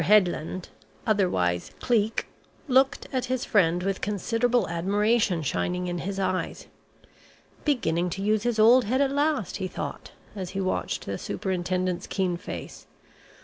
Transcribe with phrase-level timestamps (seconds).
[0.03, 0.69] Headland
[1.05, 2.25] (otherwise Cleek)
[2.67, 6.65] looked at his friend with considerable admiration shining in his eyes.
[7.65, 12.07] "Beginning to use his old head at last!" he thought as he watched the Superintendent's
[12.07, 12.87] keen face.